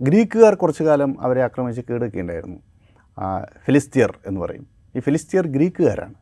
ഗ്രീക്കുകാർ 0.00 0.54
കുറച്ചു 0.54 0.82
കാലം 0.82 1.16
അവരെ 1.20 1.42
ആക്രമിച്ച് 1.42 1.82
കീഴടക്കുകയുണ്ടായിരുന്നു 1.90 2.58
ആ, 3.18 3.44
ഫിലിസ്തീയർ 3.64 4.18
എന്ന് 4.26 4.40
പറയും. 4.40 4.66
ഈ 4.96 5.00
ഫിലിസ്തീയർ 5.00 5.46
ഗ്രീക്കുകാരാണ്. 5.46 6.14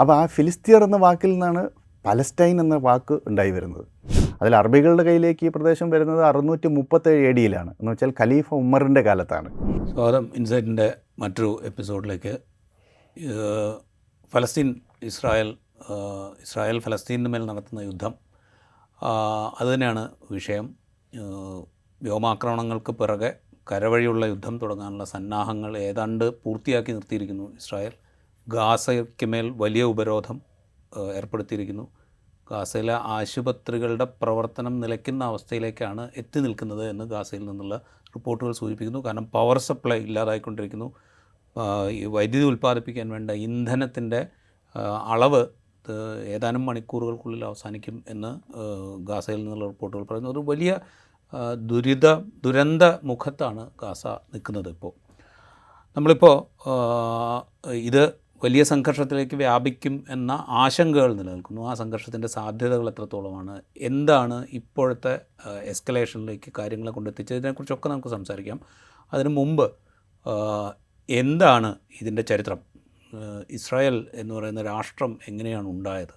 അപ്പോൾ 0.00 0.16
ആ 0.16 0.26
ഫിലിസ്തീയർ 0.26 0.84
എന്ന 0.84 0.96
വാക്കിൽ 0.96 1.30
നിന്നാണ് 1.30 1.70
പലസ്റ്റൈൻ 2.06 2.60
എന്ന 2.60 2.74
വാക്ക് 2.74 3.20
ഉണ്ടായി 3.26 3.50
വരുന്നത്. 3.50 3.86
അതിൽ 4.42 4.56
അറബികളുടെ 4.56 5.02
കയ്യിലേക്ക് 5.02 5.46
ഈ 5.46 5.48
പ്രദേശം 5.48 5.90
വരുന്നത് 5.90 6.24
അറുന്നൂറ്റി 6.24 6.66
മുപ്പത്തേഴ് 6.66 7.26
എ 7.26 7.32
ഡിയിലാണ് 7.32 7.70
എന്ന് 7.70 7.92
വെച്ചാൽ 7.92 8.12
ഖലീഫ 8.20 8.54
ഉമ്മറിന്റെ 8.54 9.00
കാലത്താണ്. 9.00 9.48
സ്വാഗതം. 9.90 10.30
ഇൻസൈറ്റിന്റെ 10.36 10.94
മറ്റൊരു 11.18 11.60
എപ്പിസോഡിലേക്ക്. 11.64 12.38
ഫലസ്തീൻ 14.32 14.74
ഇസ്രായേൽ 15.02 15.56
ഇസ്രായേൽ 16.42 16.78
ഫലസ്തീനു 16.78 17.28
മേൽ 17.28 17.46
നടത്തുന്ന 17.46 17.80
യുദ്ധം. 17.80 18.14
അതുതന്നെയാണ് 19.60 20.08
വിഷയം. 20.30 20.74
വ്യോമാക്രമണങ്ങൾക്ക് 22.02 22.92
പിറകെ 22.92 23.36
കരവഴിയുള്ള 23.72 24.26
യുദ്ധം 24.26 24.58
തുടങ്ങാനുള്ള 24.58 25.04
സന്നാഹങ്ങൾ 25.04 25.78
ഏതാണ്ട് 25.78 26.42
പൂർത്തിയാക്കി 26.42 26.92
നിർത്തിയിരിക്കുന്നു 26.92 27.54
ഇസ്രായേൽ. 27.54 27.92
ഗാസയ്ക്ക് 28.48 29.26
മേൽ 29.26 29.50
വലിയ 29.50 29.82
ഉപരോധം 29.82 30.40
ഏർപ്പെടുത്തിയിരിക്കുന്നു. 31.14 31.88
ഗാസയിലെ 32.50 32.92
ആശുപത്രികളുടെ 32.92 34.04
പ്രവർത്തനം 34.22 34.80
നിലയ്ക്കുന്ന 34.80 35.24
അവസ്ഥയിലേക്കാണ് 35.24 36.10
എത്തി 36.16 36.40
നിൽക്കുന്നത് 36.40 36.90
എന്ന് 36.90 37.04
ഗാസയിൽ 37.04 37.46
നിന്നുള്ള 37.46 37.76
റിപ്പോർട്ടുകൾ 38.16 38.52
സൂചിപ്പിക്കുന്നു. 38.52 38.98
കാരണം 38.98 39.26
പവർ 39.30 39.58
സപ്ലൈ 39.58 39.98
ഇല്ലാതായിക്കൊണ്ടിരിക്കുന്നു. 39.98 40.92
വൈദ്യുതി 42.06 42.44
ഉൽപ്പാദിപ്പിക്കാൻ 42.44 43.08
വേണ്ട 43.08 43.30
ഇന്ധനത്തിന്റെ 43.30 44.26
അളവ് 45.06 45.46
ഏതാനും 46.26 46.66
മണിക്കൂറുകൾക്കുള്ളിൽ 46.66 47.44
അവസാനിക്കും 47.44 48.04
എന്ന് 48.08 48.30
ഗാസയിൽ 49.06 49.36
നിന്നുള്ള 49.36 49.64
റിപ്പോർട്ടുകൾ 49.64 50.02
പറയുന്നു. 50.02 50.30
ഒരു 50.30 50.38
വലിയ 50.38 50.78
ദുരിത 51.54 52.06
ദുരന്ത 52.44 52.82
മുഖത്താണ് 53.04 53.70
ഗാസ 53.82 54.06
നിൽക്കുന്നത് 54.06 54.68
ഇപ്പോൾ. 54.68 54.92
നമ്മളിപ്പോൾ 55.96 56.36
ഇത് 57.72 58.02
വലിയ 58.44 58.62
സംഘർഷത്തിലേക്ക് 58.62 59.36
വ്യാപിക്കും 59.36 60.04
എന്ന 60.10 60.32
ആശങ്കകൾ 60.48 61.14
നിലനിൽക്കുന്നു. 61.14 61.62
ആ 61.62 61.74
സംഘർഷത്തിന്റെ 61.74 62.28
സാധ്യതകൾ 62.28 62.88
എത്രത്തോളമാണ്? 62.88 63.62
എന്താണ് 63.76 64.46
ഇപ്പോഴത്തെ 64.52 65.20
എസ്കലേഷനിലേക്ക് 65.62 66.52
കാര്യങ്ങളെ 66.58 66.90
കൊണ്ടെത്തിച്ചത്? 66.90 67.36
ഇതിനെക്കുറിച്ചൊക്കെ 67.36 67.88
നമുക്ക് 67.88 68.08
സംസാരിക്കാം. 68.08 68.60
അതിനു 69.12 69.28
മുമ്പ് 69.28 69.66
എന്താണ് 71.08 71.74
ഇതിന്റെ 72.00 72.22
ചരിത്രം? 72.22 72.60
ഇസ്രായേൽ 73.50 74.06
എന്ന് 74.14 74.34
പറയുന്ന 74.34 74.62
രാഷ്ട്രം 74.62 75.18
എങ്ങനെയാണ് 75.28 75.68
ഉണ്ടായത്? 75.68 76.14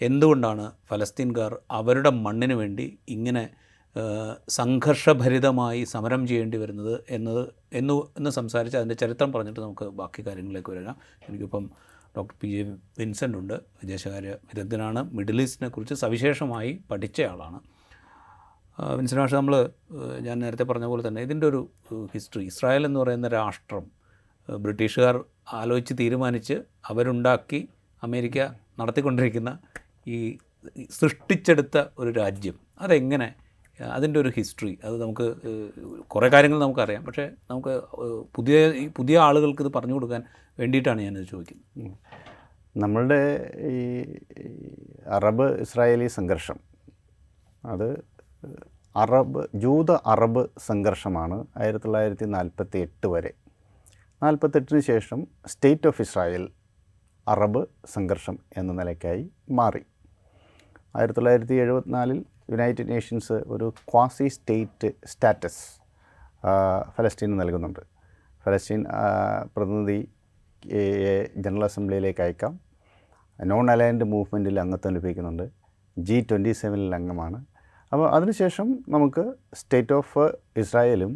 എന്തുകൊണ്ടാണ് 0.00 0.72
ഫലസ്തീൻകാർ 0.88 1.58
അവരുടെ 1.70 2.10
മണ്ണിന് 2.10 2.52
വേണ്ടി 2.52 2.98
ഇങ്ങനെ 3.08 3.50
സംഘർഷഭരിതമായി 4.48 5.84
സമരം 5.84 6.26
ചെയ്യേണ്ടി 6.26 6.58
വരുന്നത് 6.58 7.04
എന്നത് 7.10 7.52
എന്ന് 7.72 7.94
എന്ന് 7.94 8.30
സംസാരിച്ച് 8.30 8.76
അതിന്റെ 8.76 8.94
ചരിത്രം 8.94 9.32
പറഞ്ഞിട്ട് 9.32 9.60
നമുക്ക് 9.60 9.84
ബാക്കി 9.84 10.26
കാര്യങ്ങളിലേക്ക് 10.26 10.70
വരാം. 10.70 10.96
എനിക്കിപ്പം 11.28 11.70
ഡോക്ടർ 12.16 12.34
പി 12.42 12.48
ജെ 12.48 12.76
വിൻസെന്റ് 12.98 13.38
ഉണ്ട്. 13.38 13.54
വിദേശകാര്യ 13.54 14.28
വിദഗ്ധനാണ്. 14.28 15.10
മിഡിൽ 15.12 15.42
ഈസ്റ്റിനെ 15.42 15.70
കുറിച്ച് 15.70 15.94
സവിശേഷമായി 15.94 16.80
പഠിച്ചയാളാണ് 16.90 17.60
വിൻസെന്റ് 18.78 19.20
മാഷ് 19.20 19.34
നമ്മൾ 19.34 19.70
ഞാൻ 20.20 20.38
നേരത്തെ 20.38 20.62
പറഞ്ഞ 20.62 20.84
പോലെ 20.84 21.08
തന്നെ 21.08 21.22
ഇതിന്റെ 21.22 21.46
ഒരു 21.46 21.70
ഹിസ്റ്ററി 22.14 22.44
ഇസ്രായേൽ 22.44 22.86
എന്ന് 22.86 23.00
പറയുന്ന 23.00 23.28
രാഷ്ട്രം 23.28 23.90
ബ്രിട്ടീഷുകാർ 24.48 25.24
ആലോചിച്ച് 25.52 25.94
തീരുമാനിച്ച് 25.94 26.62
അവരുണ്ടാക്കി 26.86 27.68
അമേരിക്ക 28.02 28.46
നടത്തിക്കൊണ്ടിരിക്കുന്ന 28.80 29.58
ഈ 30.06 30.38
സൃഷ്ടിച്ചെടുത്ത 30.90 31.84
ഒരു 31.98 32.10
രാജ്യം 32.10 32.54
അതെങ്ങനെ 32.80 33.45
അതിന്റെ 33.84 34.20
ഒരു 34.20 34.32
ഹിസ്റ്ററി. 34.36 34.78
അത് 34.84 35.02
നമുക്ക് 35.02 35.26
കുറേ 36.00 36.28
കാര്യങ്ങൾ 36.28 36.58
നമുക്കറിയാം. 36.60 37.04
പക്ഷേ 37.04 37.30
നമുക്ക് 37.50 37.82
പുതിയ 38.34 38.88
പുതിയ 38.96 39.18
ആളുകൾക്ക് 39.18 39.62
ഇത് 39.62 39.72
പറഞ്ഞു 39.72 39.92
കൊടുക്കാൻ 39.92 40.22
വേണ്ടിയിട്ടാണ് 40.58 41.00
ഞാനത് 41.00 41.24
ചോദിക്കുന്നത്. 41.24 41.98
നമ്മളുടെ 42.76 43.20
ഈ 43.70 43.76
അറബ് 45.06 45.46
ഇസ്രായേലി 45.60 46.06
സംഘർഷം 46.06 46.58
അത് 47.64 47.88
അറബ് 48.96 49.48
ജൂത 49.54 49.92
അറബ് 49.92 50.48
സംഘർഷമാണ് 50.58 51.46
ആയിരത്തി 51.56 51.84
തൊള്ളായിരത്തി 51.84 52.24
നാൽപ്പത്തി 52.24 52.78
എട്ട് 52.78 53.06
വരെ. 53.06 53.32
നാൽപ്പത്തെട്ടിന് 54.22 54.80
ശേഷം 54.80 55.26
സ്റ്റേറ്റ് 55.46 55.86
ഓഫ് 55.86 56.02
ഇസ്രായേൽ 56.02 56.50
അറബ് 57.28 57.66
സംഘർഷം 57.86 58.38
എന്ന 58.56 58.72
നിലയ്ക്കായി 58.72 59.30
മാറി. 59.50 59.82
ആയിരത്തി 60.96 61.18
തൊള്ളായിരത്തി 61.18 61.54
എഴുപത്തിനാലിൽ 61.54 62.24
യുണൈറ്റഡ് 62.52 62.88
നേഷൻസ് 62.94 63.36
ഒരു 63.54 63.66
ക്വാസി 63.90 64.26
സ്റ്റേറ്റ് 64.36 64.88
സ്റ്റാറ്റസ് 65.12 65.62
ഫലസ്തീന് 66.96 67.36
നൽകുന്നുണ്ട്. 67.40 67.82
ഫലസ്തീൻ 68.44 68.82
പ്രതിനിധി 69.56 69.98
ജനറൽ 71.44 71.64
അസംബ്ലിയിലേക്ക് 71.64 72.22
അയക്കാം. 72.26 72.52
നോൺ 73.38 73.66
അലയൻഡ് 73.70 74.04
മൂവ്മെന്റിൽ 74.12 74.60
അംഗത്വം 74.64 74.92
ലഭിക്കുന്നുണ്ട്. 74.96 75.46
ജി 75.96 76.16
ട്വന്റി 76.30 76.52
സെവനിൽ 76.60 76.94
അംഗമാണ്. 76.98 77.38
അപ്പോൾ 77.92 78.06
അതിനുശേഷം 78.16 78.68
നമുക്ക് 78.94 79.24
സ്റ്റേറ്റ് 79.60 79.94
ഓഫ് 79.98 80.24
ഇസ്രായേലും 80.62 81.12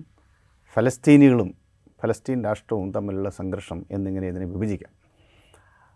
ഫലസ്തീനികളും 0.74 1.48
ഫലസ്തീൻ 2.02 2.38
രാഷ്ട്രവും 2.44 2.88
തമ്മിലുള്ള 2.96 3.30
സംഘർഷം 3.38 3.78
എന്നിങ്ങനെ 3.90 4.26
ഇതിനെ 4.32 4.46
വിഭജിക്കാം. 4.52 4.92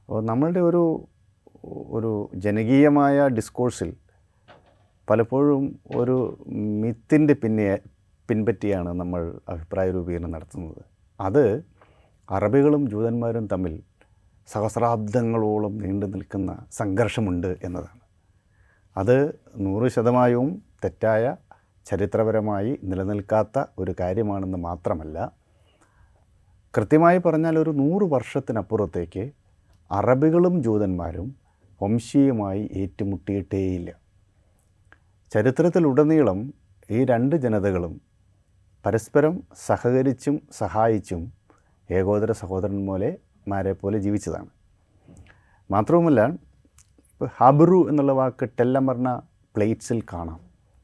അപ്പോൾ 0.00 0.22
നമ്മളുടെ 0.30 0.60
ഒരു 0.68 0.84
ഒരു 1.96 2.10
ജനകീയമായ 2.44 3.28
ഡിസ്കോഴ്സിൽ 3.36 3.90
പലപ്പോഴും 5.10 5.80
ഒരു 5.96 6.38
മിത്തിന്റെ 6.82 7.34
പിന്നെ 7.34 7.78
പിൻപറ്റിയാണ് 8.30 8.88
നമ്മൾ 8.88 9.40
അഭിപ്രായ 9.48 9.90
രൂപീകരണം 9.90 10.30
നടത്തുന്നത്. 10.30 10.82
അത് 11.20 11.64
അറബികളും 12.30 12.90
ജൂതന്മാരും 12.90 13.46
തമ്മിൽ 13.46 13.82
സഹസ്രാബ്ദങ്ങളോളം 14.46 15.78
നീണ്ടു 15.78 16.06
നിൽക്കുന്ന 16.06 16.66
സംഘർഷമുണ്ട് 16.72 17.56
എന്നതാണ്. 17.62 18.00
അത് 18.96 19.16
നൂറ് 19.56 19.88
ശതമാനവും 19.88 20.62
തെറ്റായ 20.84 21.36
ചരിത്രപരമായി 21.86 22.78
നിലനിൽക്കാത്ത 22.82 23.64
ഒരു 23.78 23.94
കാര്യമാണെന്ന് 24.00 24.58
മാത്രമല്ല 24.58 25.32
കൃത്യമായി 26.74 27.18
പറഞ്ഞാൽ 27.18 27.58
ഒരു 27.58 27.70
നൂറ് 27.70 28.02
വർഷത്തിനപ്പുറത്തേക്ക് 28.02 29.24
അറബികളും 29.90 30.62
ജൂതന്മാരും 30.62 31.36
വംശീയമായി 31.82 32.70
ഏറ്റുമുട്ടിയിട്ടേയില്ല. 32.74 33.90
ചരിത്രത്തിലുടനീളം 35.32 36.54
ഈ 36.90 37.04
രണ്ട് 37.04 37.36
ജനതകളും 37.36 38.00
പരസ്പരം 38.86 39.34
സഹകരിച്ചും 39.66 40.42
സഹായിച്ചും 40.52 41.32
ഏകോദര 41.90 42.32
സഹോദരന്മാരെ 42.32 43.10
മാരെ 43.48 43.72
പോലെ 43.72 43.98
ജീവിച്ചതാണ്. 43.98 44.50
മാത്രവുമല്ല 45.70 46.20
ഇപ്പോൾ 47.12 47.28
ഹബറു 47.36 47.88
എന്നുള്ള 47.88 48.12
വാക്ക് 48.12 48.48
ടെല്ലമർണ 48.60 49.08
പ്ലേറ്റ്സിൽ 49.56 50.02
കാണാം. 50.12 50.40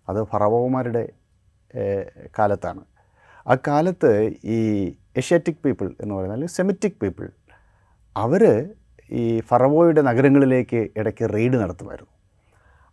അത് 0.09 0.25
ഫറവോമാരുടെ 0.25 1.13
കാലത്താണ്. 2.39 2.83
ആ 3.47 3.55
കാലത്ത് 3.69 4.11
ഈ 4.45 4.59
ഏഷ്യാറ്റിക് 5.17 5.63
പീപ്പിൾ 5.65 5.89
എന്ന് 6.01 6.15
പറഞ്ഞാൽ 6.15 6.47
സെമിറ്റിക് 6.47 6.99
പീപ്പിൾ 7.03 7.29
അവർ 8.17 8.43
ഈ 9.11 9.41
ഫറവോയുടെ 9.41 10.03
നഗരങ്ങളിലേക്ക് 10.03 10.81
ഇടയ്ക്ക് 10.97 11.25
റെയ്ഡ് 11.35 11.57
നടത്തുമായിരുന്നു. 11.63 12.13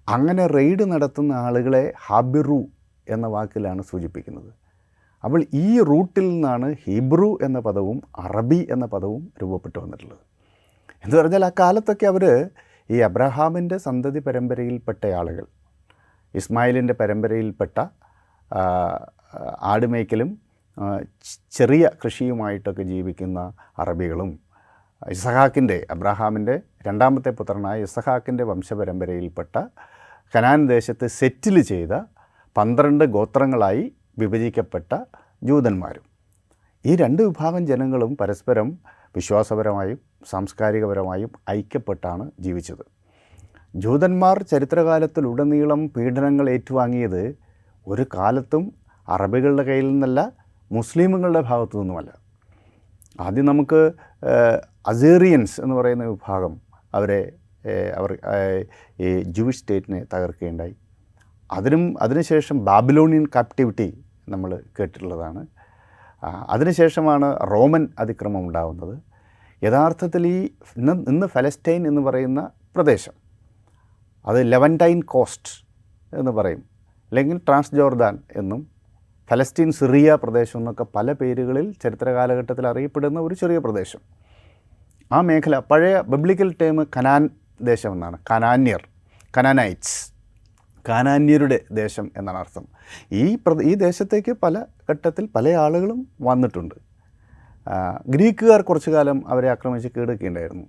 അങ്ങനെ 0.07 0.47
റെയ്ഡ് 0.47 0.91
നടത്തുന്ന 0.91 1.31
ആളുകളെ 1.33 1.93
ഹബിറു 2.05 2.61
എന്ന 3.09 3.27
വാക്കിലാണ് 3.27 3.81
സൂചിപ്പിക്കുന്നത്. 3.81 4.51
അപ്പോൾ 5.23 5.41
ഈ 5.53 5.81
റൂട്ടിൽ 5.81 6.29
നിന്നാണ് 6.29 6.75
ഹീബ്രു 6.83 7.37
എന്ന 7.41 7.59
പദവും 7.59 7.97
അറബി 8.17 8.67
എന്ന 8.71 8.85
പദവും 8.85 9.33
രൂപപ്പെട്ടു 9.41 9.77
വന്നിട്ടുള്ളത്. 9.79 10.23
എന്ന് 11.03 11.17
പറഞ്ഞാൽ 11.17 11.45
ആ 11.45 11.51
കാലത്തൊക്കെ 11.59 12.05
അവർ 12.05 12.49
ഈ 12.89 12.97
അബ്രഹാമിന്റെ 12.99 13.77
സന്തതി 13.77 14.19
പരമ്പരയിൽപ്പെട്ട 14.19 15.05
ആളുകൾ 15.19 15.45
ഇസ്മായിലിന്റെ 16.35 16.93
പരമ്പരയിൽപ്പെട്ട 16.93 17.79
ആടുമേക്കലും 19.61 20.29
ചെറിയ 21.51 21.89
കൃഷിയുമായിട്ടൊക്കെ 22.05 22.83
ജീവിക്കുന്ന 22.83 23.39
അറബികളും 23.79 24.39
ഇസഹാക്കിന്റെ 25.07 25.87
അബ്രഹാമിന്റെ 25.89 26.61
രണ്ടാമത്തെ 26.87 27.29
പുത്രനായ 27.29 27.83
ഇസഹാക്കിന്റെ 27.83 28.43
വംശപരമ്പരയിൽപ്പെട്ട 28.43 29.57
കനാൻ 30.33 30.67
ദേശത്ത് 30.67 31.07
സെറ്റിൽ 31.07 31.61
ചെയ്ത 31.61 31.93
പന്ത്രണ്ട് 32.57 33.03
ഗോത്രങ്ങളായി 33.15 33.83
വിഭജിക്കപ്പെട്ട 34.19 34.91
ജൂതന്മാരും. 35.43 36.05
ഈ 36.85 36.95
രണ്ട് 36.95 37.21
വിഭാഗം 37.27 37.63
ജനങ്ങളും 37.67 38.11
പരസ്പരം 38.21 38.67
വിശ്വാസപരമായും 39.15 39.99
സാംസ്കാരികപരമായും 40.31 41.31
ഐക്യപ്പെട്ടാണ് 41.49 42.31
ജീവിച്ചത്. 42.39 42.83
ജൂതന്മാർ 43.75 44.37
ചരിത്രകാലത്തിലുടനീളം 44.43 45.81
പീഡനങ്ങൾ 45.95 46.49
ഏറ്റുവാങ്ങിയത് 46.49 47.23
ഒരു 47.87 48.05
കാലത്തും 48.15 48.63
അറബികളുടെ 49.09 49.63
കയ്യിൽ 49.63 49.87
നിന്നല്ല 49.91 50.19
മുസ്ലിമുകളുടെ 50.71 51.41
ഭാഗത്തു 51.41 51.77
നിന്നുമല്ല. 51.77 52.11
ആദ്യം 53.21 53.45
നമുക്ക് 53.45 53.91
അസേറിയൻസ് 54.91 55.61
എന്ന് 55.61 55.75
പറയുന്ന 55.75 56.05
വിഭാഗം 56.05 56.53
അവരെ 56.93 57.21
അവർ 57.69 58.11
ഈ 58.99 59.23
ജൂയിഷ് 59.23 59.59
സ്റ്റേറ്റിനെ 59.59 60.05
തകർക്കുകയുണ്ടായി. 60.13 60.75
അതിനും 61.51 61.97
അതിനുശേഷം 62.01 62.65
ബാബിലോണിയൻ 62.65 63.25
കാപ്റ്റിവിറ്റി 63.35 64.03
നമ്മൾ 64.29 64.61
കേട്ടിട്ടുള്ളതാണ്. 64.79 65.47
അതിനുശേഷമാണ് 66.49 67.37
റോമൻ 67.51 67.87
അതിക്രമം 67.99 68.39
ഉണ്ടാകുന്നത് 68.39 68.95
യഥാർത്ഥത്തിൽ 69.63 70.27
ഈ 70.27 70.49
ഇന്ന് 70.77 70.91
ഇന്ന് 70.91 71.27
ഫലസ്റ്റൈൻ 71.27 71.87
എന്ന് 71.87 72.01
പറയുന്ന 72.01 72.49
പ്രദേശം 72.75 73.13
അത് 74.25 74.51
ലെവന്റൈൻ 74.51 75.01
കോസ്റ്റ് 75.01 75.51
എന്ന് 76.17 76.31
പറയും. 76.31 76.63
അല്ലെങ്കിൽ 77.09 77.37
ട്രാൻസ് 77.37 77.75
ജോർദാൻ 77.75 78.19
എന്നും 78.35 78.67
ഫലസ്തീൻ 79.29 79.71
സിറിയ 79.71 80.15
പ്രദേശം 80.15 80.59
എന്നൊക്കെ 80.59 80.85
പല 80.95 81.13
പേരുകളിൽ 81.13 81.73
ചരിത്ര 81.83 82.09
കാലഘട്ടത്തിൽ 82.09 82.67
അറിയപ്പെടുന്ന 82.67 83.19
ഒരു 83.19 83.35
ചെറിയ 83.35 83.57
പ്രദേശം. 83.57 83.99
ആ 85.11 85.21
മേഖല 85.21 85.59
പഴയ 85.71 86.01
ബിബ്ലിക്കൽ 86.01 86.55
ടേം 86.61 86.83
കനാൻ 86.97 87.29
ദേശം 87.61 87.91
എന്നാണ് 87.93 88.17
കനാന്യർ 88.31 88.87
കനാനൈറ്റ്സ്. 89.37 90.13
കാനാന്യരുടെ 90.89 91.61
ദേശം 91.71 92.11
എന്നാണ് 92.17 92.37
അർത്ഥം. 92.37 92.67
ഈ 93.11 93.35
പ്ര 93.35 93.61
ഈ 93.61 93.73
ദേശത്തേക്ക് 93.73 94.31
പല 94.31 94.65
ഘട്ടത്തിൽ 94.89 95.29
പല 95.35 95.49
ആളുകളും 95.49 96.07
വന്നിട്ടുണ്ട്. 96.21 96.75
ഗ്രീക്കുകാർ 98.07 98.61
കുറച്ചു 98.61 98.89
കാലം 98.89 99.23
അവരെ 99.27 99.49
ആക്രമിച്ച് 99.49 99.89
കീഴടക്കിയിട്ടുണ്ടായിരുന്നു 99.89 100.67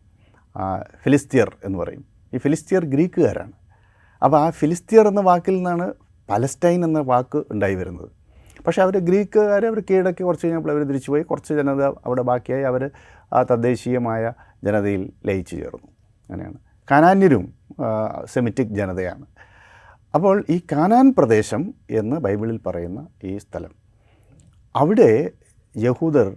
ആ, 0.57 0.83
ഫിലിസ്തീയർ 1.03 1.57
എന്ന് 1.65 1.79
പറയും. 1.79 2.05
ഈ 2.35 2.39
ഫിലിസ്തീയർ 2.39 2.85
ഗ്രീക്കുകാരാണ്. 2.85 3.53
അപ്പോൾ 4.25 4.41
ആ 4.41 4.51
ഫിലിസ്തീയർ 4.51 5.09
എന്ന 5.09 5.21
വാക്കിൽ 5.21 5.55
നിന്നാണ് 5.57 5.95
പലസ്റ്റൈൻ 6.31 6.85
എന്ന 6.85 6.99
വാക്ക് 6.99 7.45
ഉണ്ടായി 7.51 7.75
വരുന്നത്. 7.75 8.11
പക്ഷേ 8.67 8.83
അവർ 8.83 8.99
ഗ്രീക്കുകാരെ 8.99 9.69
അവർ 9.69 9.81
കീഴടക്കി 9.81 10.23
കുറച്ച് 10.23 10.47
കഴിഞ്ഞപ്പോൾ 10.47 10.73
അവർ 10.73 10.83
തിരിച്ചുപോയി. 10.83 11.23
കുറച്ച് 11.23 11.55
ജനത 11.55 11.83
അവിടെ 11.85 12.23
ബാക്കിയായി. 12.23 12.63
അവർ 12.63 12.91
ആ 13.33 13.43
തദ്ദേശീയമായ 13.43 14.33
ജനതയിൽ 14.65 15.13
ലയിച്ചു 15.27 15.57
ചേർന്നു. 15.57 15.89
അങ്ങനെയാണ്. 16.31 16.68
കാനാന്യരും 16.91 17.45
സെമിറ്റിക് 18.25 18.75
ജനതയാണ്. 18.79 19.27
അപ്പോൾ 20.15 20.45
ഈ 20.51 20.59
കാനാൻ 20.73 21.15
പ്രദേശം 21.19 21.75
എന്ന് 21.91 22.17
ബൈബിളിൽ 22.17 22.61
പറയുന്ന 22.67 23.01
ഈ 23.25 23.39
സ്ഥലം 23.39 23.73
അവിടെ 24.77 25.31
യഹൂദർ 25.77 26.29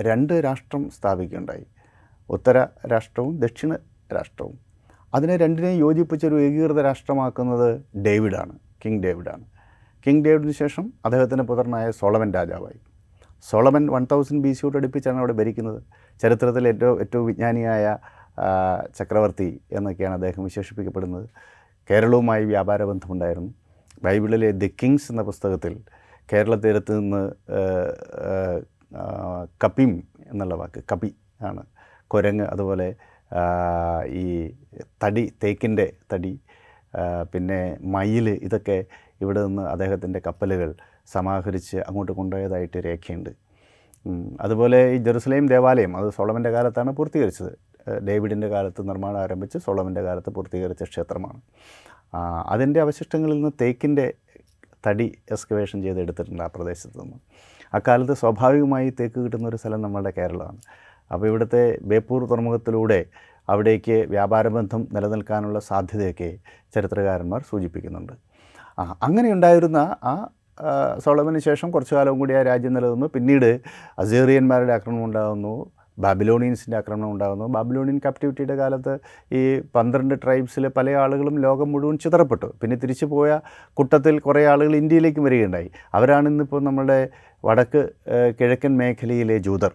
രണ്ട് 0.00 0.32
രാഷ്ട്രം 0.32 0.90
സ്ഥാപിക്കുകയുണ്ടായി. 0.90 1.66
ഉത്തര 2.30 2.58
രാഷ്ട്രവും 2.92 3.40
ദക്ഷിണ 3.40 3.74
രാഷ്ട്രവും. 4.14 4.58
അതിനെ 5.14 5.36
രണ്ടിനെയും 5.36 5.78
യോജിപ്പിച്ചൊരു 5.78 6.40
ഏകീകൃത 6.40 6.80
രാഷ്ട്രമാക്കുന്നത് 6.80 7.68
ഡേവിഡാണ് 8.06 8.58
കിങ് 8.84 9.02
ഡേവിഡാണ്. 9.02 9.44
കിങ് 10.06 10.24
ഡേവിഡിന് 10.24 10.52
ശേഷം 10.52 10.92
അദ്ദേഹത്തിന്റെ 11.04 11.44
പുത്രനായ 11.44 11.90
സോളമൻ 11.90 12.30
രാജാവായി. 12.34 12.78
സോളമൻ 13.50 13.86
വൺ 13.86 14.06
തൗസൻഡ് 14.12 14.42
ബി 14.42 14.52
സിയോട് 14.52 14.76
അടുപ്പിച്ചാണ് 14.76 15.18
അവിടെ 15.18 15.32
ഭരിക്കുന്നത്. 15.32 15.82
ചരിത്രത്തിലെ 16.22 16.68
ഏറ്റവും 16.68 17.00
ഏറ്റവും 17.00 17.26
വിജ്ഞാനിയായ 17.26 17.98
ചക്രവർത്തി 18.98 19.48
എന്നൊക്കെയാണ് 19.72 20.14
അദ്ദേഹം 20.14 20.44
വിശേഷിപ്പിക്കപ്പെടുന്നത്. 20.44 21.26
കേരളവുമായി 21.90 22.44
വ്യാപാര 22.44 22.82
ബന്ധമുണ്ടായിരുന്നു. 22.90 23.52
ബൈബിളിലെ 24.04 24.50
ദി 24.62 24.68
കിങ്സ് 24.82 25.08
എന്ന 25.12 25.22
പുസ്തകത്തിൽ 25.22 25.74
കേരള 26.32 26.54
തീരത്ത് 26.54 26.92
നിന്ന് 26.98 27.22
കപ്പിം 29.64 29.92
എന്നുള്ള 30.32 30.54
വാക്ക് 30.54 30.80
കപി 30.92 31.10
ആണ്. 31.40 31.62
കുരങ്ങ് 32.10 32.44
അതുപോലെ 32.44 32.88
ഈ 34.22 34.26
തടി 35.04 35.24
തേക്കിന്റെ 35.44 35.86
തടി 36.12 36.32
പിന്നെ 37.32 37.60
മയിൽ 37.94 38.26
ഇതൊക്കെ 38.46 38.78
ഇവിടെ 39.22 39.40
നിന്ന് 39.46 39.62
അദ്ദേഹത്തിന്റെ 39.62 40.20
കപ്പലുകൾ 40.26 40.70
സമാഹരിച്ച് 41.12 41.76
അങ്ങോട്ട് 41.88 42.12
കൊണ്ടുപോയതായിട്ട് 42.12 42.78
രേഖയുണ്ട്. 42.86 43.32
അതുപോലെ 44.40 44.78
ഈ 44.94 44.96
ജെറുസലേം 45.06 45.46
ദേവാലയം 45.46 45.92
അത് 45.96 46.08
സോളമന്റെ 46.10 46.50
കാലത്താണ് 46.50 46.90
പൂർത്തീകരിച്ചത്. 46.96 47.52
ഡേവിഡിന്റെ 48.08 48.48
കാലത്ത് 48.48 48.88
നിർമ്മാണം 48.88 49.18
ആരംഭിച്ച് 49.18 49.58
സോളമന്റെ 49.58 50.02
കാലത്ത് 50.02 50.30
പൂർത്തീകരിച്ച 50.30 50.82
ക്ഷേത്രമാണ്. 50.82 51.40
അതിന്റെ 52.46 52.80
അവശിഷ്ടങ്ങളിൽ 52.80 53.34
നിന്ന് 53.34 53.50
തേക്കിന്റെ 53.60 54.14
തടി 54.86 55.18
എക്സ്കവേഷൻ 55.30 55.82
ചെയ്ത് 55.82 56.00
എടുത്തിട്ടുണ്ട് 56.00 56.42
ആ 56.42 56.46
പ്രദേശത്ത് 56.46 57.00
നിന്ന്. 57.00 57.16
അക്കാലത്ത് 57.74 58.12
സ്വാഭാവികമായി 58.12 58.90
തേക്ക് 58.90 59.20
കിട്ടുന്ന 59.20 59.48
ഒരു 59.48 59.56
സ്ഥലം 59.56 59.82
നമ്മളുടെ 59.82 60.12
കേരളമാണ്. 60.18 60.58
അപ്പോൾ 61.12 61.26
ഇവിടുത്തെ 61.26 61.78
ബേപ്പൂർ 61.82 62.24
തുറമുഖത്തിലൂടെ 62.24 63.06
അവിടേക്ക് 63.48 63.92
വ്യാപാരബന്ധം 63.92 64.88
നിലനിൽക്കാനുള്ള 64.92 65.58
സാധ്യതയൊക്കെ 65.58 66.38
ചരിത്രകാരന്മാർ 66.74 67.42
സൂചിപ്പിക്കുന്നുണ്ട്. 67.50 68.12
ആ 68.78 68.96
അങ്ങനെ 69.02 69.32
ഉണ്ടായിരുന്ന 69.32 69.96
ആ 70.04 70.28
സോളമിന് 71.04 71.38
ശേഷം 71.38 71.70
കുറച്ചു 71.70 71.94
കാലം 71.94 72.18
കൂടി 72.18 72.34
ആ 72.34 72.42
രാജ്യം 72.42 72.74
നിലനിന്നു. 72.74 73.06
പിന്നീട് 73.06 73.60
അസേറിയന്മാരുടെ 73.98 74.72
ആക്രമണം 74.72 75.04
ഉണ്ടാകുന്നു. 75.04 75.70
ബാബിലോണിയൻസിന്റെ 75.98 76.76
ആക്രമണം 76.80 77.10
ഉണ്ടാകുന്നു. 77.12 77.46
ബാബിലോണിയൻ 77.56 77.98
കാപ്റ്റിവിറ്റിയുടെ 78.04 78.56
കാലത്ത് 78.60 78.94
ഈ 79.38 79.42
പന്ത്രണ്ട് 79.76 80.14
ട്രൈബ്സിലെ 80.24 80.68
പല 80.76 80.96
ആളുകളും 81.04 81.36
ലോകം 81.44 81.70
മുഴുവൻ 81.72 81.96
ചിതറപ്പെട്ടു. 82.04 82.48
പിന്നെ 82.62 82.76
തിരിച്ചു 82.82 83.06
പോയ 83.14 83.38
കൂട്ടത്തിൽ 83.78 84.18
കുറേ 84.26 84.42
ആളുകൾ 84.52 84.74
ഇന്ത്യയിലേക്ക് 84.82 85.20
വരികയുണ്ടായി. 85.20 85.70
അവരാണ് 85.94 86.28
ഇന്നിപ്പോൾ 86.28 86.62
നമ്മുടെ 86.68 86.98
വടക്ക് 87.44 87.82
കിഴക്കൻ 88.40 88.72
മേഖലയിലെ 88.82 89.38
ജൂതർ. 89.38 89.72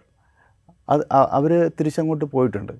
അത് 0.92 1.02
അവർ 1.38 1.52
തിരിച്ചങ്ങോട്ട് 1.78 2.24
പോയിട്ടുണ്ട്. 2.36 2.72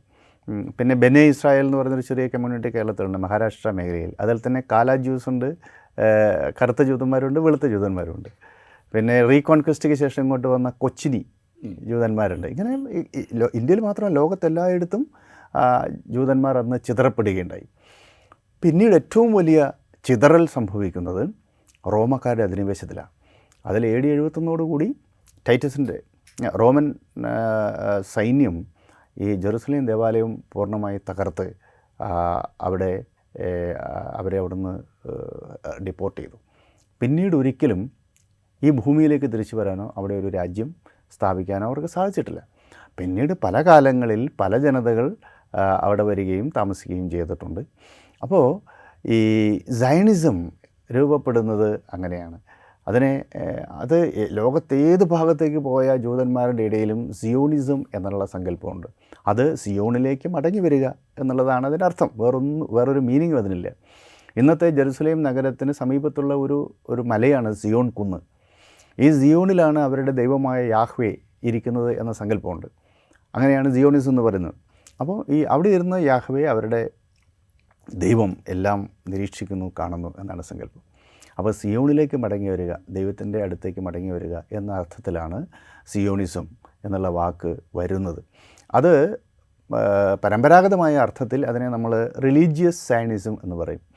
പിന്നെ 0.78 0.94
ബെനെ 1.02 1.22
ഇസ്രായേൽ 1.32 1.64
എന്ന് 1.64 1.76
പറയുന്നൊരു 1.78 2.06
ചെറിയ 2.08 2.26
കമ്മ്യൂണിറ്റി 2.32 2.70
കേരളത്തിലുണ്ട് 2.76 3.18
മഹാരാഷ്ട്ര 3.24 3.70
മേഖലയിൽ. 3.78 4.12
അതിൽ 4.22 4.36
തന്നെ 4.46 4.60
കാല 4.72 4.94
ജ്യൂസ് 5.04 5.28
ഉണ്ട് 5.32 5.48
കറുത്ത 6.58 6.82
ജൂതന്മാരുണ്ട് 6.88 7.38
വെളുത്ത 7.40 7.66
ജൂതന്മാരുണ്ട്. 7.74 8.28
പിന്നെ 8.94 9.16
റീകോൺക്വസ്റ്റിക്ക് 9.30 9.96
ശേഷം 10.02 10.20
ഇങ്ങോട്ട് 10.22 10.48
വന്ന 10.48 10.68
കൊച്ചിനി. 10.82 11.20
ജൂതന്മാരുണ്ട്. 11.64 12.46
ഇങ്ങനെ 12.46 12.72
ഇന്ത്യയിൽ 13.54 13.80
മാത്രമല്ല 13.80 14.14
ലോകത്തെല്ലായിടത്തും 14.14 15.02
ജൂതന്മാർ 16.14 16.58
അന്ന് 16.58 16.76
ചിതറപ്പെടുകയുണ്ടായി. 16.86 17.66
പിന്നീട് 18.62 18.94
ഏറ്റവും 18.94 19.32
വലിയ 19.32 19.72
ചിതറൽ 20.04 20.46
സംഭവിക്കുന്നത് 20.46 21.22
റോമക്കാരുടെ 21.92 22.44
അധിനിവേശത്തിലാണ്. 22.44 23.10
അതിൽ 23.66 23.86
എ 23.86 23.96
ഡി 23.98 24.08
എഴുപത്തൊന്നോടുകൂടി 24.08 24.88
ടൈറ്റസിന്റെ 25.48 25.96
റോമൻ 26.60 26.94
സൈന്യം 28.14 28.66
ഈ 29.18 29.34
ജെറുസലേം 29.34 29.86
ദേവാലയം 29.86 30.44
പൂർണമായി 30.52 30.98
തകർത്ത് 31.10 31.46
അവിടെ 32.60 33.04
അവരെ 34.14 34.38
അവിടുന്ന് 34.38 34.72
ഡിപ്പോർട്ട് 35.84 36.20
ചെയ്തു. 36.20 36.36
പിന്നീട് 37.00 37.36
ഒരിക്കലും 37.36 37.90
ഈ 38.62 38.70
ഭൂമിയിലേക്ക് 38.70 39.32
തിരിച്ചു 39.32 39.56
വരാനോ 39.56 39.94
അവിടെ 39.96 40.14
ഒരു 40.14 40.28
രാജ്യം 40.28 40.74
സ്ഥാപിക്കാനോ 41.10 41.66
അവർക്ക് 41.66 41.88
സാധിച്ചിട്ടില്ല. 41.88 42.42
പിന്നീട് 42.98 43.34
പല 43.44 43.62
കാലങ്ങളിൽ 43.62 44.30
പല 44.40 44.56
ജനതകൾ 44.56 45.16
അവിടെ 45.80 46.02
വരികയും 46.02 46.50
താമസിക്കുകയും 46.56 47.10
ചെയ്തിട്ടുണ്ട്. 47.10 47.60
അപ്പോൾ 48.22 48.60
ഈ 49.06 49.58
സയണിസം 49.58 50.50
രൂപപ്പെടുന്നത് 50.92 51.80
അങ്ങനെയാണ്. 51.94 52.40
അതിനെ 52.88 53.24
അത് 53.70 54.06
എ- 54.06 54.28
ലോകത്ത് 54.30 54.74
ഏത് 54.74 55.04
ഭാഗത്തേക്ക് 55.04 55.58
പോയ 55.58 55.96
ജൂതന്മാരുടെ 55.96 56.62
ഇടയിലും 56.62 57.12
സിയോണിസം 57.12 57.84
എന്നുള്ള 57.94 58.24
സങ്കല്പമുണ്ട്. 58.24 58.86
അത് 59.26 59.54
സിയോണിലേക്ക് 59.54 60.28
മടങ്ങി 60.28 60.58
വരിക 60.58 60.88
എന്നുള്ളതാണ് 60.88 61.66
അതിന്റെ 61.66 61.84
അർത്ഥം. 61.84 62.10
വേറൊന്നും 62.16 62.68
വേറൊരു 62.70 63.00
മീനിങ്ങും 63.00 63.38
അതിനില്ല. 63.38 63.70
ഇന്നത്തെ 64.36 64.70
ജെറുസലേം 64.70 65.22
നഗരത്തിന് 65.22 65.72
സമീപത്തുള്ള 65.72 66.34
ഒരു 66.34 66.74
ഒരു 66.88 67.02
മലയാണ് 67.02 67.54
സിയോൺ 67.54 67.90
കുന്ന്. 67.90 68.29
ഈ 69.00 69.08
സിയോണിലാണ് 69.20 69.78
അവരുടെ 69.78 70.12
ദൈവമായ 70.20 70.60
യാഹ്വേ 70.68 71.10
ഇരിക്കുന്നത് 71.48 72.00
എന്ന 72.00 72.12
സങ്കല്പമുണ്ട്. 72.12 72.66
അങ്ങനെയാണ് 73.34 73.68
സിയോണിസ് 73.74 74.08
എന്ന് 74.08 74.22
പറയുന്നത്. 74.22 74.54
അപ്പോൾ 75.00 75.18
ഈ 75.30 75.38
അവിടെ 75.42 75.68
ഇരുന്ന് 75.68 75.98
യാഹ്വേ 76.02 76.42
അവരുടെ 76.44 76.80
ദൈവം 77.94 78.36
എല്ലാം 78.48 78.90
നിരീക്ഷിക്കുന്നു 79.08 79.72
കാണുന്നു 79.78 80.14
എന്നാണ് 80.20 80.42
സങ്കല്പം. 80.42 80.82
അപ്പോൾ 81.38 81.52
സിയോണിലേക്ക് 81.52 82.16
മടങ്ങി 82.16 82.48
വരിക 82.48 82.72
ദൈവത്തിന്റെ 82.90 83.42
അടുത്തേക്ക് 83.42 83.80
മടങ്ങി 83.80 84.10
വരിക 84.10 84.36
എന്ന 84.52 84.70
അർത്ഥത്തിലാണ് 84.72 85.46
സിയോണിസം 85.86 86.46
എന്നുള്ള 86.84 87.08
വാക്ക് 87.08 87.56
വരുന്നത്. 87.76 88.20
അത് 88.74 88.92
പരമ്പരാഗതമായ 90.24 90.94
അർത്ഥത്തിൽ 90.96 91.46
അതിനെ 91.46 91.68
നമ്മൾ 91.68 91.92
റിലീജിയസ് 92.24 92.88
സയനിസം 92.88 93.38
എന്ന് 93.44 93.56
പറയും. 93.56 93.89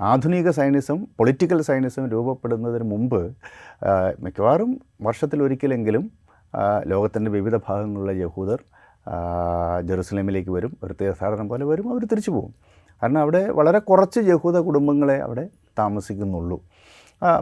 ആധുനിക 0.00 0.50
സയനിസം 0.50 1.06
പൊളിറ്റിക്കൽ 1.18 1.62
സയനിസം 1.62 2.10
രൂപപ്പെടുന്നതിന് 2.10 2.84
മുമ്പ് 2.90 3.36
മിക്കവാറും 4.20 4.80
വർഷത്തിലൊരിക്കലെങ്കിലും 5.02 6.10
ലോകത്തിന്റെ 6.86 7.30
വിവിധ 7.30 7.56
ഭാഗങ്ങളിലെ 7.56 8.22
യഹൂദർ 8.22 8.62
ജെറുസലേമിലേക്ക് 9.86 10.50
വരും 10.50 10.76
ഒരു 10.82 10.94
തീർത്ഥാടനം 11.00 11.48
പോലെ 11.48 11.64
വരും 11.64 11.92
അവർ 11.92 12.04
തിരിച്ചു 12.04 12.30
പോകും. 12.30 12.54
കാരണം 13.02 13.18
അവിടെ 13.18 13.50
വളരെ 13.50 13.78
കുറച്ച് 13.78 14.20
യഹൂദ 14.20 14.58
കുടുംബങ്ങളെ 14.58 15.18
അവിടെ 15.18 15.48
താമസിക്കുന്നുള്ളൂ. 15.78 16.60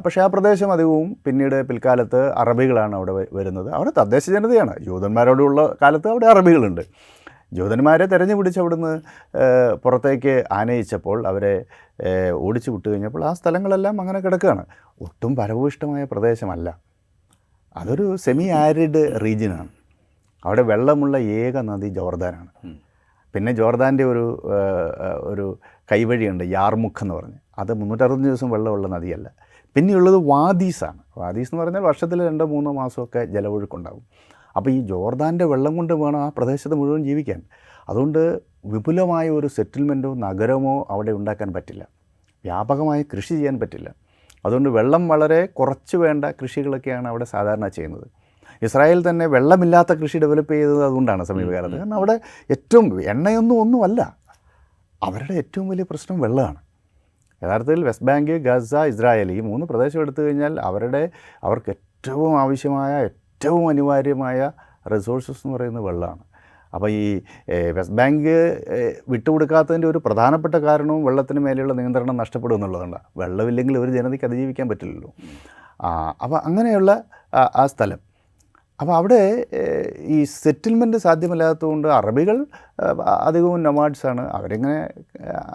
പക്ഷേ 0.05 0.21
ആ 0.21 0.27
പ്രദേശം 0.27 0.73
അധികവും 0.73 1.17
പിന്നീട് 1.27 1.69
പിൽക്കാലത്ത് 1.69 2.33
അറബികളാണ് 2.33 2.95
അവിടെ 2.97 3.27
വരുന്നത്. 3.33 3.73
അവിടെ 3.73 3.93
തദ്ദേശ 3.99 4.31
ജനതയാണ്. 4.31 4.75
യൂതന്മാരോടുള്ള 4.87 5.75
കാലത്ത് 5.83 6.09
അവിടെ 6.09 6.27
അറബികളുണ്ട്. 6.27 6.81
ജൂതന്മാരെ 7.53 8.07
തെരഞ്ഞു 8.07 8.35
പിടിച്ച് 8.35 8.61
അവിടുന്ന് 8.61 8.93
ഏഹ്, 9.43 9.75
പുറത്തേക്ക് 9.85 10.45
ആനയിച്ചപ്പോൾ 10.53 11.27
അവരെ 11.27 11.55
ഓടിച്ചു 12.47 12.71
വിട്ടു 12.71 12.89
കഴിഞ്ഞപ്പോൾ 12.89 13.25
ആ 13.25 13.33
സ്ഥലങ്ങളെല്ലാം 13.33 14.01
അങ്ങനെ 14.01 14.21
കിടക്കുകയാണ്. 14.21 14.65
ഒട്ടും 15.01 15.37
പരഭൂഷ്ടമായ 15.37 16.05
പ്രദേശമല്ല. 16.05 16.69
അതൊരു 17.77 18.17
സെമി 18.17 18.47
ആരിഡ് 18.63 19.03
റീജിയനാണ്. 19.25 19.69
അവിടെ 20.45 20.63
വെള്ളമുള്ള 20.63 21.17
ഏക 21.41 21.57
നദി 21.71 21.89
ജോർദാനാണ്. 21.89 22.51
പിന്നെ 23.35 23.53
ജോർദാന്റെ 23.53 24.05
ഒരു 24.05 24.25
ഒരു 25.23 25.47
കൈവഴിയുണ്ട് 25.93 26.45
യാർമുഖ് 26.57 27.03
എന്ന് 27.03 27.15
പറഞ്ഞ്. 27.15 27.39
അത് 27.59 27.73
മുന്നൂറ്ററുപത് 27.81 28.25
ദിവസം 28.29 28.51
വെള്ളമുള്ള 28.51 28.87
നദിയല്ല. 28.95 29.29
പിന്നെയുള്ളത് 29.77 30.17
വാദീസാണ്. 30.31 31.01
വാദീസ് 31.19 31.51
എന്ന് 31.55 31.63
പറഞ്ഞാൽ 31.65 31.81
വർഷത്തിൽ 31.81 32.27
രണ്ടോ 32.29 32.45
മൂന്നോ 32.47 32.73
മാസമൊക്കെ 32.73 33.25
ജലമൊഴുക്കുണ്ടാകും. 33.35 34.05
അപ്പോൾ 34.57 34.71
ഈ 34.71 34.81
ജോർദാന്റെ 34.81 35.45
വെള്ളം 35.45 35.77
കൊണ്ട് 35.77 35.93
വേണം 35.93 36.21
ആ 36.21 36.29
പ്രദേശത്ത് 36.37 36.75
മുഴുവൻ 36.75 37.05
ജീവിക്കാൻ. 37.05 37.43
അതുകൊണ്ട് 37.89 38.41
വിപുലമായ 38.67 39.31
ഒരു 39.31 39.47
സെറ്റിൽമെന്റോ 39.47 40.15
നഗരമോ 40.15 40.87
അവിടെ 40.91 41.11
ഉണ്ടാക്കാൻ 41.11 41.53
പറ്റില്ല. 41.53 41.89
വ്യാപകമായി 42.45 43.03
കൃഷി 43.03 43.35
ചെയ്യാൻ 43.35 43.61
പറ്റില്ല. 43.61 43.95
അതുകൊണ്ട് 44.47 44.69
വെള്ളം 44.69 45.09
വളരെ 45.09 45.47
കുറച്ച് 45.47 45.97
വേണ്ട 45.97 46.25
കൃഷികളൊക്കെയാണ് 46.25 47.09
അവിടെ 47.09 47.25
സാധാരണ 47.25 47.69
ചെയ്യുന്നത്. 47.69 48.07
ഇസ്രായേൽ 48.63 49.11
തന്നെ 49.11 49.27
വെള്ളമില്ലാത്ത 49.27 49.93
കൃഷി 49.93 50.19
ഡെവലപ്പ് 50.19 50.53
ചെയ്തത് 50.53 50.85
അതുകൊണ്ടാണ് 50.85 51.25
സമീപകാലത്ത്. 51.25 51.75
കാരണം 51.75 51.95
അവിടെ 51.95 52.21
ഏറ്റവും 52.51 53.03
എണ്ണയൊന്നും 53.03 53.61
ഒന്നുമല്ല. 53.61 54.17
അവരുടെ 55.03 55.35
ഏറ്റവും 55.35 55.69
വലിയ 55.69 55.85
പ്രശ്നം 55.91 56.21
വെള്ളമാണ്. 56.21 56.61
യഥാർത്ഥത്തിൽ 57.43 57.85
വെസ്റ്റ് 57.85 58.05
ബാങ്ക് 58.05 58.33
ഗസ 58.33 58.75
ഇസ്രായേൽ 58.75 59.33
ഈ 59.33 59.41
മൂന്ന് 59.41 59.67
പ്രദേശം 59.67 60.01
എടുത്തു 60.01 60.21
കഴിഞ്ഞാൽ 60.21 60.61
അവരുടെ 60.61 61.11
അവർക്ക് 61.45 61.71
ഏറ്റവും 61.71 62.41
ആവശ്യമായ 62.41 63.09
ഏറ്റവും 63.41 63.69
അനിവാര്യമായ 63.69 64.39
റിസോഴ്സസ് 64.93 65.41
എന്ന് 65.45 65.53
പറയുന്നത് 65.57 65.85
വെള്ളമാണ്. 65.85 66.25
അപ്പോൾ 66.75 66.91
ഈ 66.91 67.05
വെസ്റ്റ് 67.77 67.95
ബാങ്ക് 67.99 68.35
വിട്ടുകൊടുക്കാത്തതിന്റെ 69.13 69.89
ഒരു 69.89 70.01
പ്രധാനപ്പെട്ട 70.07 70.55
കാരണവും 70.55 71.05
വെള്ളത്തിന് 71.05 71.41
മേലെയുള്ള 71.41 71.75
നിയന്ത്രണം 71.79 72.17
നഷ്ടപ്പെടും 72.17 72.55
എന്നുള്ളതാണ് 72.55 72.99
വെള്ളമില്ലെങ്കിൽ 73.17 73.79
ഒരു 73.79 73.91
ജനതയ്ക്ക് 73.91 74.25
അതിജീവിക്കാൻ 74.25 74.69
പറ്റില്ലല്ലോ. 74.69 75.11
അപ്പോൾ 76.25 76.39
അങ്ങനെയുള്ള 76.49 76.91
ആ, 77.35 77.67
സ്ഥലം. 77.67 78.01
അപ്പോൾ 78.81 78.95
അവിടെ 78.97 79.23
ഈ 80.15 80.25
സെറ്റിൽമെന്റ് 80.25 80.97
സാധ്യമല്ലാത്തതുകൊണ്ട് 80.97 81.89
അറബികൾ 81.89 82.47
അധികവും 83.29 83.63
നൊമാഡ്സാണ് 83.63 84.23
അവരിങ്ങനെ 84.37 84.79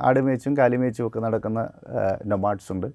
ആടുമേച്ചും 0.10 0.58
കാലിമേച്ചും 0.58 1.08
ഒക്കെ 1.08 1.20
നടക്കുന്ന 1.20 1.70
നൊമാഡ്സ് 2.26 2.72
ഉണ്ട്. 2.72 2.88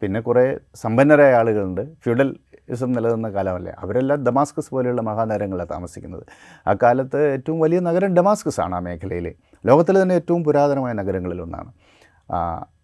പിന്നെ 0.00 0.20
കുറേ 0.20 0.46
സമ്പന്നരായ 0.76 1.34
ആളുകളുണ്ട്. 1.34 1.84
ഫ്യൂഡൽ 2.02 2.28
ഇസം 2.68 2.92
നിലനിന്ന 2.92 3.28
കാലമല്ലേ? 3.28 3.72
അവരെല്ലാം 3.78 4.24
ഡമാസ്കസ് 4.24 4.70
പോലെയുള്ള 4.70 5.02
മഹാനഗരങ്ങളിലാണ് 5.02 5.68
താമസിക്കുന്നത്. 5.70 6.22
അക്കാലത്ത് 6.66 7.10
കാലത്ത് 7.10 7.32
ഏറ്റവും 7.32 7.60
വലിയ 7.60 7.80
നഗരം 7.80 8.14
ഡമാസ്കസ് 8.14 8.60
ആണ് 8.60 8.74
ആ 8.74 8.78
മേഖലയിൽ 8.78 9.34
ലോകത്തിലെ 9.66 10.02
തന്നെ 10.02 10.14
ഏറ്റവും 10.14 10.44
പുരാതനമായ 10.44 10.92
നഗരങ്ങളിലൊന്നാണ് 10.92 11.72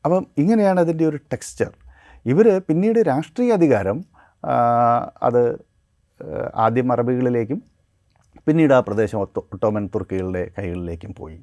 അപ്പം 0.05 0.27
ഇങ്ങനെയാണ് 0.39 0.81
അതിന്റെ 0.81 1.07
ഒരു 1.07 1.17
ടെക്സ്ചർ. 1.17 1.71
ഇവർ 2.27 2.61
പിന്നീട് 2.69 2.99
രാഷ്ട്രീയ 2.99 3.53
അധികാരം 3.53 4.05
അത് 5.23 5.65
ആദ്യം 6.55 6.93
അറബികളിലേക്കും 6.93 7.62
പിന്നീട് 8.47 8.75
ആ 8.75 8.81
പ്രദേശം 8.81 9.19
ഒത്തോ- 9.19 9.45
ഒട്ടോമൻ 9.53 9.87
തുർക്കികളുടെ 9.87 10.51
കൈകളിലേക്കും 10.59 11.15
പോയി. 11.15 11.41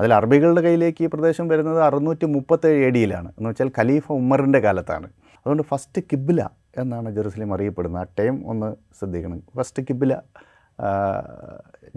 അതിൽ 0.00 0.14
അറബികളുടെ 0.14 0.60
കയ്യിലേക്ക് 0.60 1.04
ഈ 1.04 1.06
പ്രദേശം 1.06 1.48
വരുന്നത് 1.48 1.82
അറുന്നൂറ്റി 1.82 2.26
മുപ്പത്തേഴ് 2.26 2.86
എ 2.86 2.90
ഡിയിലാണ് 2.90 3.28
എന്ന് 3.28 3.50
വെച്ചാൽ 3.50 3.70
ഖലീഫ 3.78 4.12
ഉമ്മറിന്റെ 4.12 4.58
കാലത്താണ്. 4.58 5.06
അതുകൊണ്ട് 5.36 5.62
ഫസ്റ്റ് 5.62 6.02
കിബില 6.02 6.48
എന്നാണ് 6.78 7.08
ജെറുസലേം 7.10 7.54
അറിയപ്പെടുന്നത്. 7.54 8.02
ആ 8.02 8.06
ടൈം 8.18 8.48
ഒന്ന് 8.48 8.68
ശ്രദ്ധിക്കണം. 8.98 9.42
ഫസ്റ്റ് 9.56 9.82
കിബില 9.82 10.14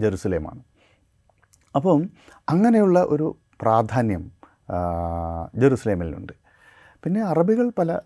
ജെറുസലേമാണ്. 0.00 0.60
അപ്പം 1.76 2.10
അങ്ങനെയുള്ള 2.48 2.98
ഒരു 3.08 3.36
പ്രാധാന്യം 3.60 4.30
ജെറുസലേമിലുണ്ട്. 5.60 6.32
പിന്നെ 7.04 7.20
അറബികൾ 7.22 7.72
പല 7.78 8.00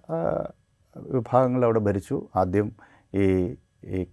വിഭാഗങ്ങൾ 0.97 1.65
അവിടെ 1.65 1.79
ഭരിച്ചു. 1.79 2.29
ആദ്യം 2.37 2.73
ഈ 3.15 3.27
ഈ 3.85 4.07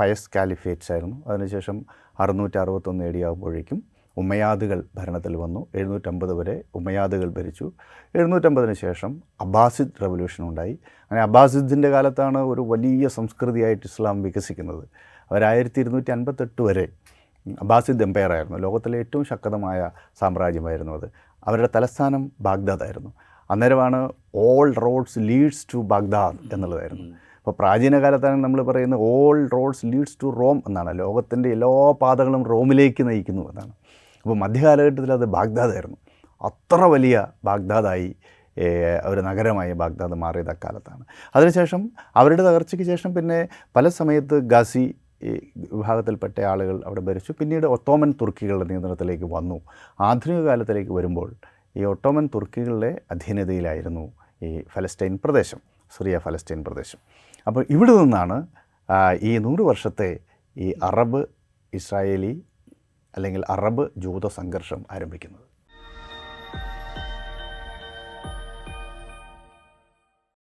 പയസ് 0.00 0.30
കാലിഫേറ്റ്സ് 0.36 0.92
ആയിരുന്നു. 0.92 1.16
അതിനുശേഷം 1.26 1.86
അറുന്നൂറ്റി 2.20 2.58
അറുപത്തൊന്ന് 2.58 3.04
ആകുമ്പോഴേക്കും 3.24 3.93
ഉമ്മയാദുകൾ 4.16 4.84
ഭരണത്തിൽ 4.96 5.36
വന്നു. 5.36 5.66
എഴുന്നൂറ്റമ്പത് 5.74 6.32
വരെ 6.32 6.62
ഉമ്മയാദുകൾ 6.74 7.28
ഭരിച്ചു. 7.28 7.72
എഴുന്നൂറ്റമ്പതിന് 8.14 8.72
ശേഷം 8.72 9.22
അബ്ബാസിദ് 9.40 10.02
റവല്യൂഷൻ 10.02 10.48
ഉണ്ടായി. 10.48 10.78
അങ്ങനെ 11.02 11.22
അബ്ബാസിദിന്റെ 11.22 11.90
കാലത്താണ് 11.90 12.38
ഒരു 12.38 12.60
വലിയ 12.60 13.08
സംസ്കൃതിയായിട്ട് 13.08 13.86
ഇസ്ലാം 13.86 14.22
വികസിക്കുന്നത്. 14.22 14.88
അവർ 15.30 15.44
ആയിരത്തി 15.44 15.80
ഇരുന്നൂറ്റി 15.80 16.10
അൻപത്തെട്ട് 16.10 16.62
വരെ 16.62 16.88
അബ്ബാസിദ് 17.48 18.02
എംപയർ 18.02 18.32
ആയിരുന്നു. 18.32 18.58
ലോകത്തിലെ 18.58 18.98
ഏറ്റവും 18.98 19.24
ശക്തമായ 19.24 19.90
സാമ്രാജ്യമായിരുന്നു 20.20 20.92
അത്. 20.92 21.10
അവരുടെ 21.44 21.68
തലസ്ഥാനം 21.76 22.32
ബാഗ്ദാദ് 22.40 22.82
ആയിരുന്നു. 22.82 23.12
അന്നേരമാണ് 23.50 24.12
all 24.34 24.74
roads 24.74 25.18
leads 25.18 25.66
to 25.74 25.78
Baghdad 25.78 26.54
എന്നുള്ളതായിരുന്നു. 26.54 27.14
അപ്പോൾ 27.36 27.54
പ്രാചീന 27.58 27.98
കാലത്താണ് 27.98 28.44
നമ്മൾ 28.44 28.62
പറയുന്നത് 28.62 29.00
all 29.00 29.48
roads 29.48 29.86
leads 29.86 30.18
to 30.22 30.26
Rome 30.26 30.62
എന്നാണ്. 30.66 30.98
ലോകത്തിന്റെ 30.98 31.48
എല്ലാ 31.48 31.90
പാതകളും 31.90 32.42
റോമിലേക്ക് 32.42 33.08
നയിക്കുന്നു 33.08 33.50
എന്നാണ്. 33.50 33.72
അപ്പോൾ 34.24 34.36
മധ്യകാലഘട്ടത്തിൽ 34.42 35.10
അത് 35.12 35.24
ബാഗ്ദാദായിരുന്നു. 35.36 35.98
അത്ര 36.48 36.80
വലിയ 36.94 37.16
ബാഗ്ദാദായി 37.44 38.08
ഒരു 39.10 39.20
നഗരമായി 39.26 39.72
ബാഗ്ദാദ് 39.72 40.16
മാറിയത് 40.22 40.50
അക്കാലത്താണ്. 40.52 41.02
അതിനുശേഷം 41.36 41.82
അവരുടെ 42.20 42.42
തകർച്ചയ്ക്ക് 42.42 42.86
ശേഷം 42.90 43.10
പിന്നെ 43.16 43.38
പല 43.76 43.88
സമയത്ത് 43.88 44.36
ഗാസി 44.52 44.84
വിഭാഗത്തിൽപ്പെട്ട 45.74 46.38
ആളുകൾ 46.52 46.76
അവിടെ 46.86 47.02
ഭരിച്ചു. 47.08 47.32
പിന്നീട് 47.40 47.66
ഒട്ടോമൻ 47.66 48.10
തുർക്കികളുടെ 48.20 48.66
നിയന്ത്രണത്തിലേക്ക് 48.70 49.24
വന്നു. 49.36 49.58
ആധുനിക 50.08 50.40
കാലത്തിലേക്ക് 50.48 50.92
വരുമ്പോൾ 50.92 51.28
ഈ 51.78 51.84
ഒട്ടോമൻ 51.92 52.24
തുർക്കികളുടെ 52.34 52.90
അധീനതയിലായിരുന്നു 53.10 54.04
ഈ 54.46 54.50
ഫലസ്തീൻ 54.74 55.18
പ്രദേശം 55.24 55.60
സിറിയ 55.96 56.18
ഫലസ്തീൻ 56.18 56.64
പ്രദേശം. 56.64 57.00
അപ്പോൾ 57.46 57.62
ഇവിടെ 57.76 57.92
നിന്നാണ് 58.00 58.36
ഈ 59.28 59.38
നൂറ് 59.46 59.62
വർഷത്തെ 59.70 60.10
ഈ 60.56 60.68
അറബ് 60.82 61.22
ഇസ്രായേലി 61.72 62.34
അല്ലെങ്കിൽ 63.16 63.42
അറബ് 63.48 63.84
ജൂത 63.96 64.26
സംഘർഷം 64.26 64.80
ആരംഭിക്കുന്നത്. 64.90 65.53